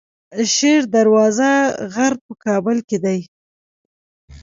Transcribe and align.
شیر 0.55 0.81
دروازه 0.95 1.51
غر 1.93 2.13
په 2.25 2.33
کابل 2.45 2.77
کې 2.87 2.97
دی 3.03 3.19